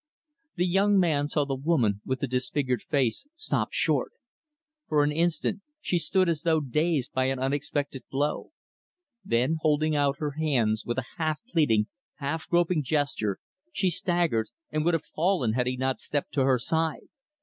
The 0.55 0.65
young 0.65 0.97
man 0.99 1.27
saw 1.27 1.45
the 1.45 1.53
woman 1.53 2.01
with 2.03 2.21
the 2.21 2.27
disfigured 2.27 2.81
face 2.81 3.27
stop 3.35 3.71
short. 3.71 4.13
For 4.87 5.03
an 5.03 5.11
instant, 5.11 5.61
she 5.79 5.99
stood 5.99 6.27
as 6.27 6.41
though 6.41 6.59
dazed 6.59 7.13
by 7.13 7.25
an 7.25 7.37
unexpected 7.37 8.05
blow. 8.09 8.51
Then, 9.23 9.57
holding 9.59 9.95
out 9.95 10.17
her 10.17 10.31
hands 10.31 10.85
with 10.87 10.97
a 10.97 11.05
half 11.17 11.37
pleading, 11.47 11.85
half 12.15 12.47
groping 12.47 12.81
gesture, 12.81 13.37
she 13.71 13.91
staggered 13.91 14.49
and 14.71 14.83
would 14.83 14.95
have 14.95 15.05
fallen 15.05 15.53
had 15.53 15.67
he 15.67 15.77
not 15.77 15.99
stepped 15.99 16.33
to 16.33 16.45
her 16.45 16.57
side. 16.57 17.07